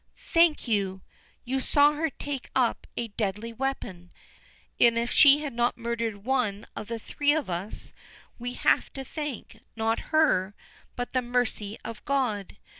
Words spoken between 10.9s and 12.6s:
but the mercy of God.